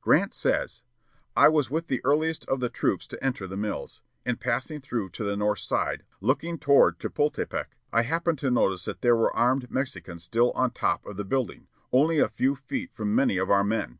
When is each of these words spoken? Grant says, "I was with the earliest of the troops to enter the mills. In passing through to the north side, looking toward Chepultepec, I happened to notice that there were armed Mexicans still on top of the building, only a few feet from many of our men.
Grant 0.00 0.32
says, 0.32 0.80
"I 1.36 1.50
was 1.50 1.70
with 1.70 1.88
the 1.88 2.02
earliest 2.06 2.48
of 2.48 2.58
the 2.60 2.70
troops 2.70 3.06
to 3.08 3.22
enter 3.22 3.46
the 3.46 3.54
mills. 3.58 4.00
In 4.24 4.38
passing 4.38 4.80
through 4.80 5.10
to 5.10 5.24
the 5.24 5.36
north 5.36 5.58
side, 5.58 6.04
looking 6.22 6.56
toward 6.58 6.98
Chepultepec, 6.98 7.76
I 7.92 8.04
happened 8.04 8.38
to 8.38 8.50
notice 8.50 8.86
that 8.86 9.02
there 9.02 9.14
were 9.14 9.36
armed 9.36 9.70
Mexicans 9.70 10.24
still 10.24 10.52
on 10.52 10.70
top 10.70 11.04
of 11.04 11.18
the 11.18 11.24
building, 11.26 11.66
only 11.92 12.18
a 12.18 12.28
few 12.28 12.56
feet 12.56 12.92
from 12.94 13.14
many 13.14 13.36
of 13.36 13.50
our 13.50 13.62
men. 13.62 13.98